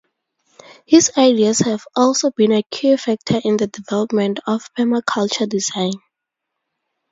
[0.87, 5.93] His ideas have also been a key factor in the development of permaculture design.